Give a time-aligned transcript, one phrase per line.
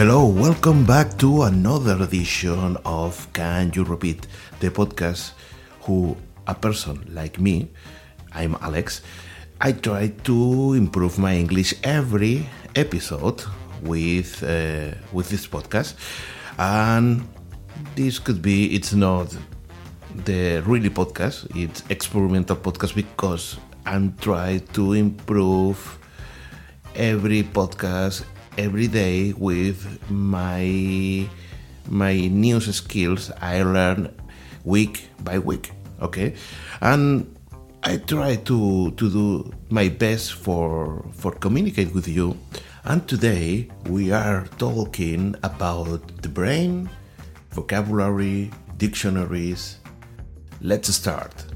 [0.00, 4.28] Hello, welcome back to another edition of Can You Repeat,
[4.58, 5.32] the podcast
[5.82, 6.16] who
[6.46, 7.68] a person like me,
[8.32, 9.02] I'm Alex,
[9.60, 13.44] I try to improve my English every episode
[13.82, 15.96] with uh, with this podcast,
[16.56, 17.28] and
[17.94, 19.36] this could be it's not
[20.24, 25.98] the really podcast, it's experimental podcast because I'm trying to improve
[26.94, 28.24] every podcast
[28.58, 31.28] every day with my
[31.88, 34.14] my news skills I learn
[34.64, 35.72] week by week.
[36.00, 36.34] Okay,
[36.80, 37.26] and
[37.82, 42.36] I try to to do my best for for communicate with you.
[42.84, 46.88] And today we are talking about the brain,
[47.50, 49.76] vocabulary, dictionaries.
[50.62, 51.49] Let's start.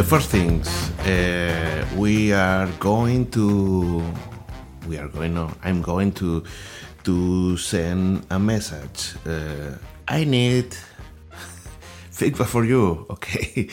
[0.00, 0.66] The first things
[1.00, 4.02] uh, we are going to
[4.88, 6.42] we are going on i'm going to
[7.04, 9.14] to send a message.
[9.26, 9.76] Uh,
[10.08, 10.74] i need
[12.10, 13.68] feedback for you okay?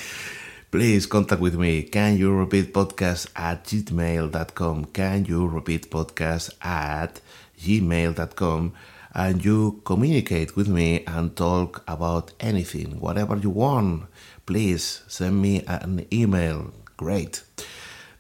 [0.70, 1.84] Please contact with me.
[1.84, 7.22] Can you repeat podcast at gmail.com can you repeat podcast at
[7.58, 8.74] gmail.com
[9.14, 14.08] and you communicate with me and talk about anything whatever you want
[14.48, 16.74] please send me an email.
[16.96, 17.44] Great.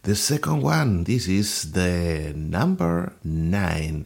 [0.03, 4.05] The second one, this is the number nine.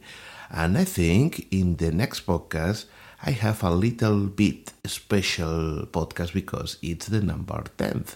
[0.50, 2.86] And I think in the next podcast,
[3.24, 8.16] I have a little bit special podcast because it's the number 10th.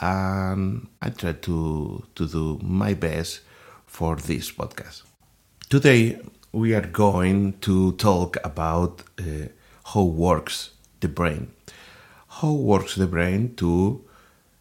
[0.00, 3.40] And I try to, to do my best
[3.86, 5.02] for this podcast.
[5.68, 6.20] Today,
[6.52, 9.48] we are going to talk about uh,
[9.84, 10.70] how works
[11.00, 11.52] the brain
[12.30, 14.04] how works the brain to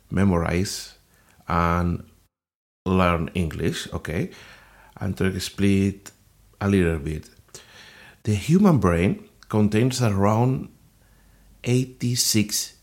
[0.09, 0.95] memorize
[1.47, 2.03] and
[2.85, 4.31] learn English, okay?
[4.97, 6.01] And to explain
[6.59, 7.29] a little bit.
[8.23, 10.69] The human brain contains around
[11.63, 12.75] 86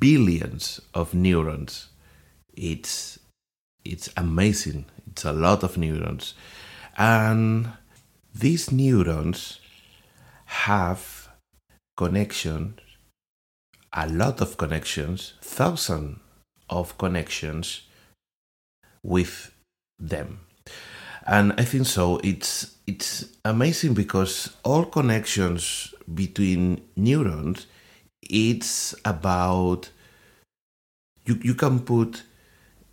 [0.00, 1.88] billions of neurons.
[2.54, 3.18] It's
[3.84, 4.86] it's amazing.
[5.10, 6.34] It's a lot of neurons.
[6.96, 7.68] And
[8.34, 9.60] these neurons
[10.46, 11.28] have
[11.96, 12.80] connections
[13.94, 16.18] a lot of connections, thousands
[16.68, 17.82] of connections
[19.02, 19.52] with
[19.98, 20.40] them.
[21.26, 22.20] And I think so.
[22.22, 27.66] It's it's amazing because all connections between neurons,
[28.22, 29.88] it's about
[31.24, 32.24] you you can put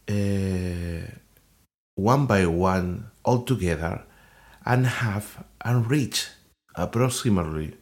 [0.08, 1.08] uh,
[1.96, 4.04] one by one all together
[4.66, 6.28] and have and reach
[6.76, 7.76] approximately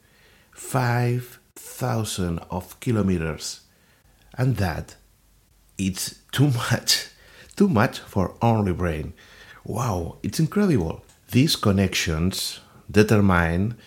[0.52, 3.62] five thousand of kilometers,
[4.38, 4.96] and that
[5.78, 7.08] it's too much,
[7.56, 9.14] too much for only brain.
[9.64, 11.04] Wow, it's incredible.
[11.32, 13.78] These connections determine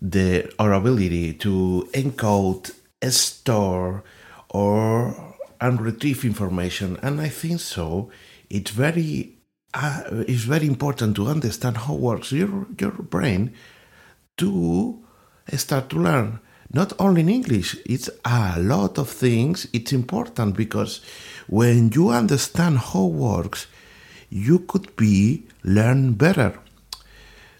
[0.00, 2.72] the our ability to encode,
[3.10, 4.04] store,
[4.50, 6.98] or and retrieve information.
[7.02, 8.10] And I think so.
[8.50, 9.36] It's very
[9.74, 13.52] uh, it's very important to understand how works your your brain
[14.36, 14.98] to
[15.56, 16.40] start to learn
[16.72, 19.66] not only in English, it's a lot of things.
[19.72, 21.00] It's important because
[21.46, 23.66] when you understand how works,
[24.30, 26.58] you could be learn better.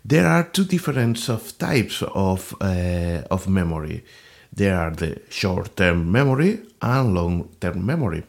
[0.04, 4.04] There are two different of types of uh, of memory.
[4.52, 8.24] There are the short-term memory and long-term memory.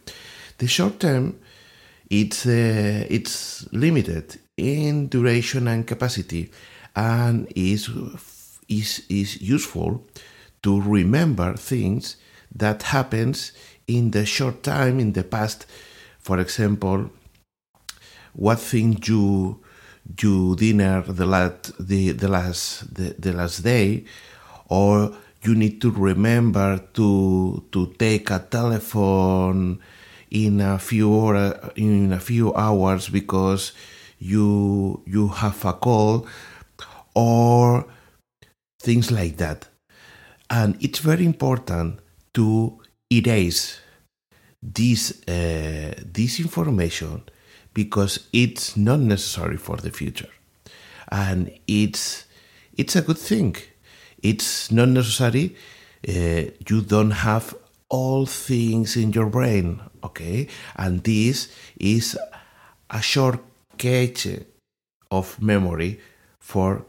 [0.58, 1.40] The short-term,
[2.22, 6.52] it's uh, it's limited in duration and capacity,
[6.96, 7.90] and is
[8.70, 10.06] is is useful
[10.62, 12.18] to remember things
[12.56, 13.52] that happens
[13.88, 15.66] in the short time in the past.
[16.20, 17.10] For example
[18.34, 19.60] what thing you
[20.22, 24.04] you dinner the last the, the last the, the last day
[24.70, 29.80] or you need to remember to to take a telephone
[30.34, 31.36] in a few or,
[31.76, 33.72] in a few hours because
[34.20, 36.28] you you have a call
[37.16, 37.86] or
[38.82, 39.68] things like that.
[40.50, 42.00] And it's very important
[42.34, 43.80] to erase
[44.62, 47.24] this uh, this information
[47.74, 50.34] because it's not necessary for the future.
[51.12, 52.26] And it's
[52.76, 53.56] it's a good thing.
[54.22, 55.56] It's not necessary
[56.08, 57.56] uh, you don't have
[57.94, 60.48] all things in your brain okay?
[60.76, 61.50] And this
[61.80, 62.18] is
[62.90, 63.40] a short
[63.78, 64.40] cache
[65.10, 66.00] of memory
[66.40, 66.86] for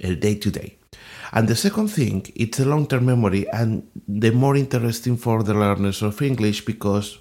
[0.00, 0.76] a day to day.
[1.32, 6.02] And the second thing, it's a long-term memory and the more interesting for the learners
[6.02, 7.18] of English because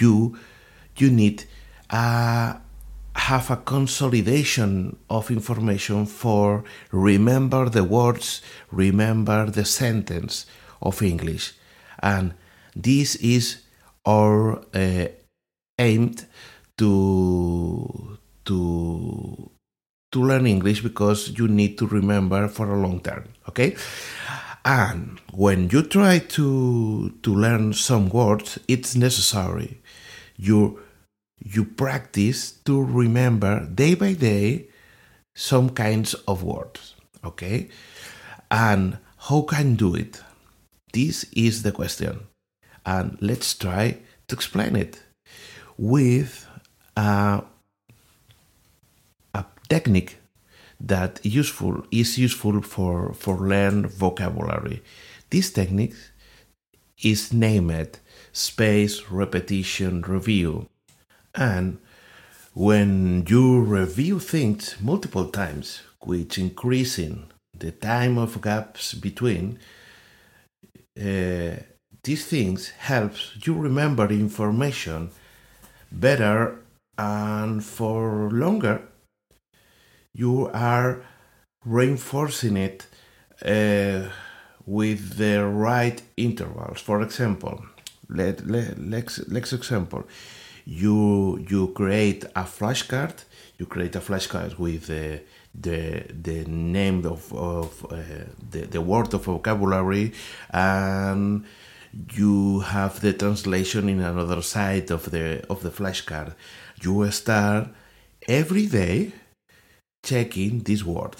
[0.00, 0.36] you
[0.96, 1.44] you need
[1.90, 2.54] uh,
[3.14, 8.42] have a consolidation of information for remember the words,
[8.72, 10.46] remember the sentence
[10.82, 11.52] of English,
[12.02, 12.34] and
[12.74, 13.62] this is
[14.06, 15.06] our uh,
[15.78, 16.26] aimed
[16.76, 19.50] to to
[20.10, 23.24] to learn English because you need to remember for a long term.
[23.48, 23.76] Okay,
[24.64, 29.80] and when you try to to learn some words, it's necessary
[30.38, 30.80] you
[31.38, 34.68] you practice to remember day by day
[35.34, 36.94] some kinds of words.
[37.24, 37.68] Okay,
[38.50, 38.98] and
[39.28, 40.22] how can do it?
[40.98, 42.26] This is the question,
[42.84, 45.00] and let's try to explain it
[45.76, 46.44] with
[46.96, 47.44] a,
[49.32, 50.16] a technique
[50.80, 54.82] that useful is useful for for learn vocabulary.
[55.30, 55.94] This technique
[57.00, 58.00] is named
[58.32, 60.66] space repetition review,
[61.32, 61.78] and
[62.54, 69.60] when you review things multiple times, which increasing the time of gaps between,
[70.98, 71.62] uh,
[72.02, 75.10] these things helps you remember information
[75.90, 76.58] better
[76.96, 78.82] and for longer.
[80.14, 81.02] You are
[81.64, 82.86] reinforcing it
[83.44, 84.10] uh,
[84.66, 86.80] with the right intervals.
[86.80, 87.64] For example
[88.08, 90.04] let, let let's let's example.
[90.64, 93.24] You you create a flashcard.
[93.58, 95.18] You create a flashcard with uh,
[95.54, 97.96] the the name of, of uh,
[98.50, 100.12] the, the word of vocabulary
[100.50, 101.44] and
[102.12, 106.34] you have the translation in another side of the of the flashcard.
[106.82, 107.68] You start
[108.28, 109.12] every day
[110.02, 111.16] checking this word.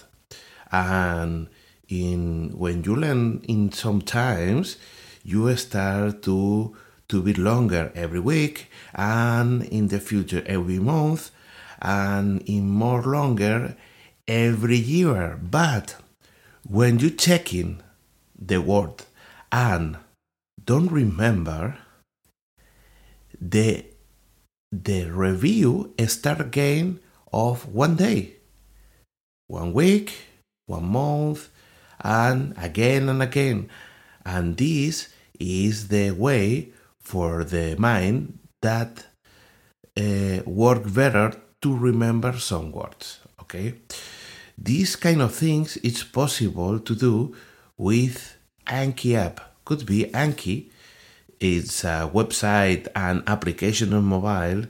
[0.70, 1.48] And
[1.88, 4.76] in when you learn in sometimes
[5.24, 6.76] you start to
[7.08, 11.30] to be longer every week and in the future every month
[11.80, 13.74] and in more longer
[14.28, 15.96] every year but
[16.68, 17.82] when you check in
[18.38, 19.02] the word
[19.50, 19.96] and
[20.64, 21.78] don't remember
[23.40, 23.84] the
[24.70, 27.00] the review start again
[27.32, 28.36] of one day
[29.46, 30.12] one week
[30.66, 31.48] one month
[32.00, 33.68] and again and again.
[34.24, 35.08] And this
[35.38, 39.06] is the way for the mind that
[39.96, 41.32] uh, work better
[41.62, 43.74] to remember some words okay
[44.60, 47.34] these kind of things it's possible to do
[47.76, 49.40] with anki app.
[49.64, 50.70] Could be anki.
[51.40, 54.66] It's a website and application on mobile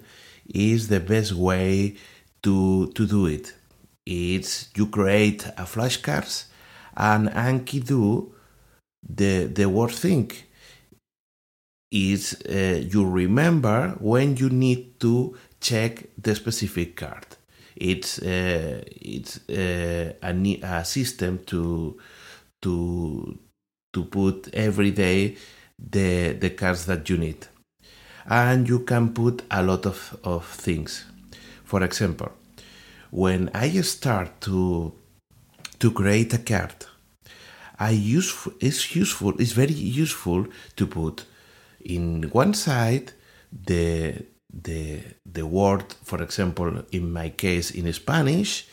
[0.47, 1.97] is the best way
[2.43, 3.55] to to do it.
[4.05, 6.45] It's you create a flashcards
[6.97, 8.35] and anki do
[9.09, 10.31] the the word thing.
[11.91, 17.38] Is uh, you remember when you need to check the specific card.
[17.81, 21.97] It's uh, it's uh, a, a system to
[22.63, 23.39] to
[23.93, 25.37] to put every day
[25.79, 27.47] the the cards that you need,
[28.27, 31.05] and you can put a lot of, of things.
[31.65, 32.33] For example,
[33.11, 34.93] when I start to
[35.79, 36.85] to create a card,
[37.79, 39.41] I use it's useful.
[39.41, 41.27] It's very useful to put
[41.85, 43.13] in one side
[43.53, 48.67] the the the word for example in my case in spanish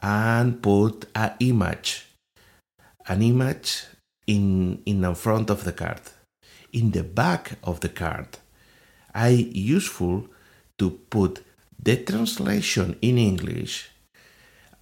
[0.00, 2.06] and put an image
[3.08, 3.84] an image
[4.26, 6.00] in in the front of the card.
[6.72, 8.38] In the back of the card
[9.14, 10.28] i useful
[10.78, 11.42] to put
[11.82, 13.90] the translation in english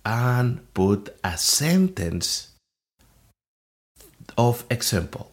[0.04, 2.50] and put a sentence
[4.36, 5.30] of example.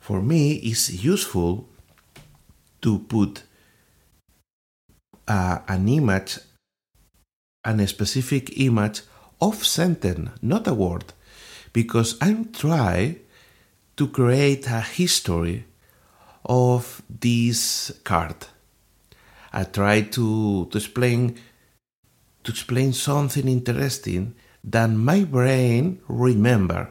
[0.00, 1.68] For me it's useful
[2.82, 3.42] to put
[5.28, 6.38] uh, an image
[7.64, 9.02] and a specific image
[9.40, 11.04] of sentence not a word
[11.72, 13.16] because i'm try
[13.96, 15.64] to create a history
[16.44, 18.46] of this card.
[19.52, 21.38] I try to, to explain
[22.44, 24.34] to explain something interesting
[24.64, 26.88] that my brain remember.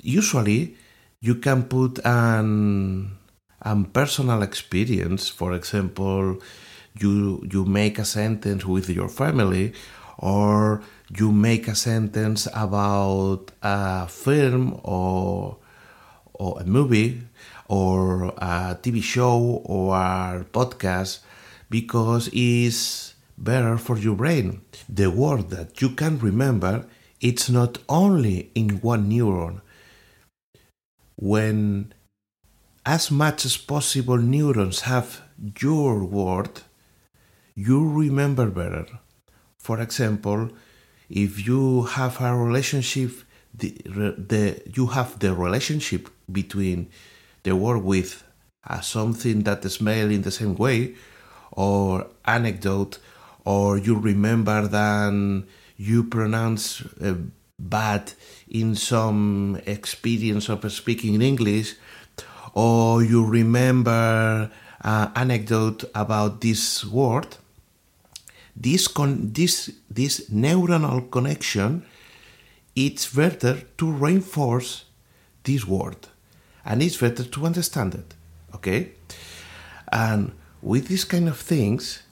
[0.00, 0.76] Usually
[1.20, 3.18] you can put an
[3.64, 6.38] an personal experience for example
[6.98, 9.72] you you make a sentence with your family
[10.18, 10.82] or
[11.16, 15.56] you make a sentence about a film or
[16.34, 17.22] or a movie
[17.68, 21.20] or a TV show or a podcast
[21.70, 24.60] because it's better for your brain.
[24.88, 26.86] The word that you can remember
[27.20, 29.60] it's not only in one neuron.
[31.16, 31.94] When
[32.84, 35.22] as much as possible neurons have
[35.60, 36.62] your word,
[37.54, 38.86] you remember better.
[39.58, 40.50] For example,
[41.08, 43.12] if you have a relationship,
[43.54, 46.88] the, the you have the relationship between
[47.42, 48.24] the word with
[48.66, 50.94] uh, something that smell in the same way,
[51.52, 52.98] or anecdote,
[53.44, 55.44] or you remember that
[55.76, 57.14] you pronounce uh,
[57.58, 58.12] bad
[58.48, 61.74] in some experience of speaking in English,
[62.52, 64.50] or you remember
[64.82, 67.36] uh, anecdote about this word,
[68.56, 71.84] this con- this this neuronal connection,
[72.74, 74.84] it's better to reinforce
[75.44, 76.08] this word,
[76.64, 78.14] and it's better to understand it.
[78.54, 78.92] Okay,
[79.90, 82.02] and with these kind of things,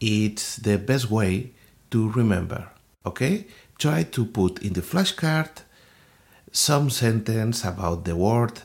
[0.00, 1.52] it's the best way
[1.90, 2.68] to remember.
[3.04, 3.46] Okay,
[3.78, 5.50] try to put in the flashcard
[6.52, 8.62] some sentence about the word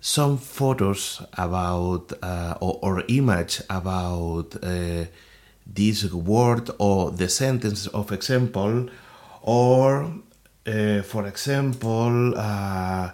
[0.00, 5.04] some photos about uh, or, or, image about uh,
[5.66, 8.88] this word or the sentence of example
[9.42, 10.12] or
[10.66, 13.10] uh, for example uh,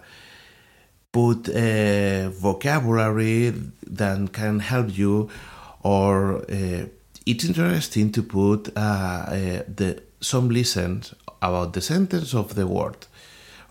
[1.11, 3.55] put a vocabulary
[3.87, 5.31] that can help you
[5.83, 6.85] or uh,
[7.25, 13.07] it's interesting to put uh, the some lessons about the sentence of the word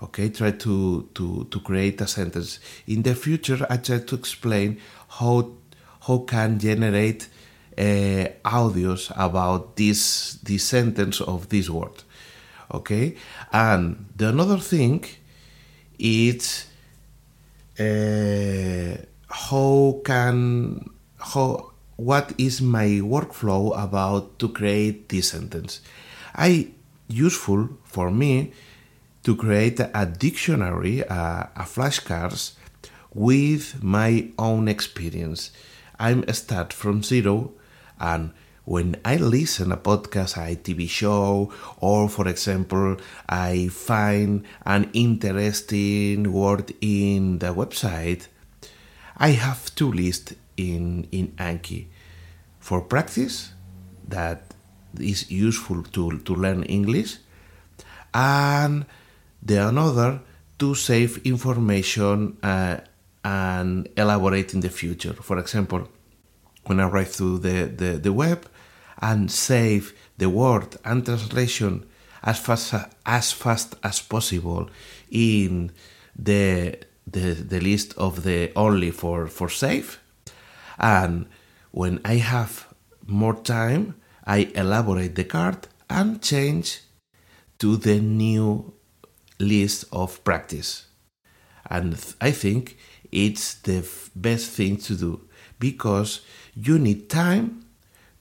[0.02, 2.60] okay try to to to create a sentence.
[2.88, 5.52] In the future i try to explain how
[6.08, 7.28] how can generate
[7.78, 12.04] uh, audios about this this sentence of this word
[12.74, 13.16] okay?
[13.52, 15.06] And the another thing
[16.00, 16.66] is
[17.80, 18.98] uh,
[19.30, 25.82] how can how what is my workflow about to create this sentence?
[26.36, 26.72] I
[27.08, 28.54] useful for me
[29.24, 32.54] to create a dictionary, a, a flashcards
[33.14, 35.52] with my own experience.
[36.00, 37.54] I'm start from zero
[38.00, 38.32] and
[38.66, 46.32] when I listen a podcast, a TV show, or for example, I find an interesting
[46.32, 48.28] word in the website,
[49.18, 51.88] I have to list in, in Anki.
[52.60, 53.52] For practice,
[54.08, 54.54] that
[54.98, 57.18] is useful to, to learn English,
[58.14, 58.86] and
[59.46, 60.22] the another
[60.60, 62.78] to save information uh,
[63.24, 65.14] and elaborate in the future.
[65.14, 65.88] For example,
[66.66, 68.48] when I write through the, the, the web
[69.02, 71.86] and save the word and translation
[72.24, 72.74] as fast
[73.06, 74.70] as fast as possible
[75.12, 75.72] in
[76.16, 80.00] the the, the list of the only for, for save.
[80.80, 81.26] And
[81.72, 82.74] when I have
[83.06, 83.96] more time,
[84.26, 86.80] I elaborate the card and change
[87.60, 88.73] to the new
[89.44, 90.88] list of practice.
[91.70, 92.78] And I think
[93.12, 95.22] it's the best thing to do
[95.60, 96.22] because
[96.56, 97.66] you need time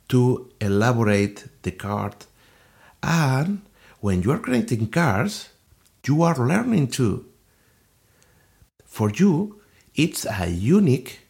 [0.09, 2.14] to elaborate the card.
[3.02, 3.62] And
[4.00, 5.49] when you are creating cards,
[6.07, 7.26] you are learning too.
[8.85, 9.61] For you,
[9.95, 11.21] it's a unique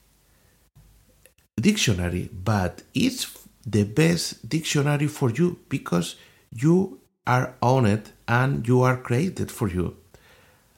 [1.60, 6.16] dictionary, but it's the best dictionary for you because
[6.50, 9.96] you are it and you are created for you.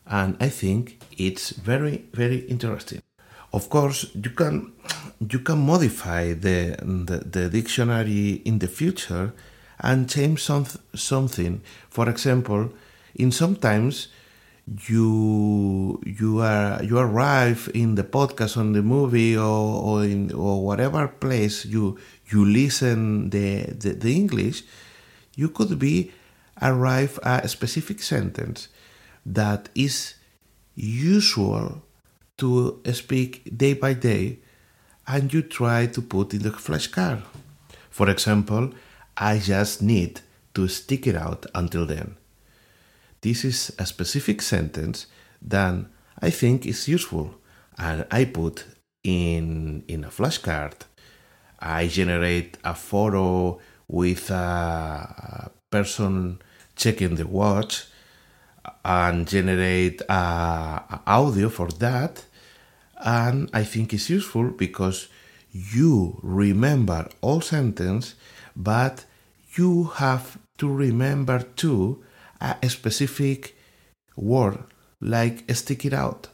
[0.06, 3.02] And I think it's very, very interesting.
[3.52, 4.72] Of course, you can
[5.30, 9.32] you can modify the, the, the dictionary in the future
[9.80, 11.62] and change some, something.
[11.88, 12.70] For example,
[13.14, 14.08] in sometimes
[14.88, 20.64] you you are you arrive in the podcast on the movie or, or in or
[20.64, 21.98] whatever place you
[22.30, 24.64] you listen the, the, the English,
[25.36, 26.10] you could be
[26.62, 28.68] arrive at a specific sentence
[29.26, 30.14] that is
[30.74, 31.82] usual
[32.38, 34.38] to speak day by day
[35.06, 37.22] and you try to put in the flashcard.
[37.90, 38.72] For example,
[39.16, 40.20] I just need
[40.54, 42.16] to stick it out until then.
[43.20, 45.06] This is a specific sentence
[45.42, 45.74] that
[46.20, 47.34] I think is useful
[47.78, 48.64] and I put
[49.02, 50.74] in in a flashcard.
[51.58, 53.58] I generate a photo
[53.88, 56.40] with a person
[56.76, 57.86] checking the watch
[58.84, 62.24] and generate uh, audio for that.
[63.04, 65.08] And i think it's useful because
[65.52, 68.14] you remember all sentence
[68.56, 69.04] but
[69.56, 72.02] you have to remember too
[72.40, 73.54] a specific
[74.16, 74.58] word
[75.00, 76.28] like stick it out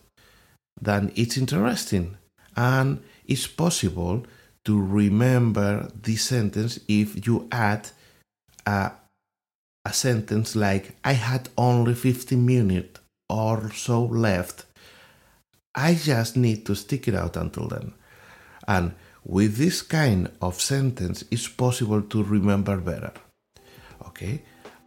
[0.80, 2.16] then it's interesting.
[2.56, 4.24] And it's possible
[4.64, 7.90] to remember this sentence if you add
[8.66, 8.92] a
[9.84, 14.66] a sentence like, I had only 15 minutes or so left.
[15.74, 17.94] I just need to stick it out until then.
[18.66, 18.94] And
[19.24, 23.12] with this kind of sentence, it's possible to remember better.
[24.06, 24.42] Okay?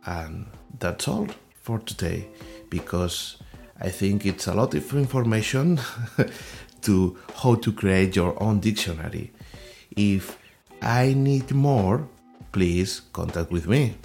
[0.05, 0.47] And
[0.79, 1.27] that's all
[1.61, 2.27] for today
[2.69, 3.37] because
[3.79, 5.79] I think it's a lot of information
[6.81, 9.31] to how to create your own dictionary.
[9.95, 10.37] If
[10.81, 12.07] I need more,
[12.51, 13.95] please contact with me.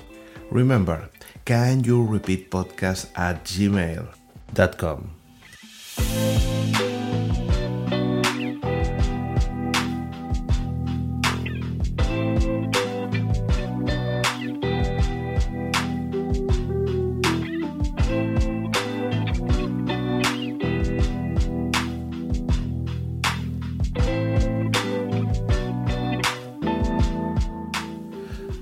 [0.50, 1.10] Remember,
[1.44, 5.10] can you repeat podcast at gmail.com?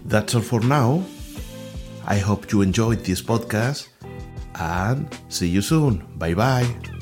[0.06, 1.04] That's all for now.
[2.06, 3.88] I hope you enjoyed this podcast
[4.54, 6.06] and see you soon.
[6.16, 6.95] Bye bye.